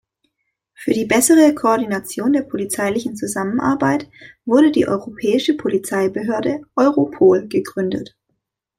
Für 0.73 0.93
die 0.93 1.05
bessere 1.05 1.53
Koordination 1.53 2.33
der 2.33 2.41
polizeilichen 2.41 3.15
Zusammenarbeit 3.15 4.09
wurde 4.45 4.71
die 4.71 4.87
Europäische 4.87 5.55
Polizeibehörde 5.55 6.63
Europol 6.75 7.47
gegründet. 7.47 8.15